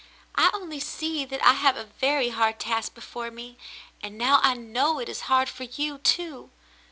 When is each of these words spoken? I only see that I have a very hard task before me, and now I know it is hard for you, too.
I 0.33 0.49
only 0.55 0.79
see 0.79 1.25
that 1.25 1.45
I 1.45 1.53
have 1.53 1.77
a 1.77 1.83
very 1.85 2.29
hard 2.29 2.59
task 2.59 2.95
before 2.95 3.29
me, 3.29 3.59
and 4.01 4.17
now 4.17 4.39
I 4.41 4.55
know 4.55 4.97
it 4.97 5.07
is 5.07 5.29
hard 5.29 5.47
for 5.47 5.65
you, 5.65 5.99
too. 5.99 6.49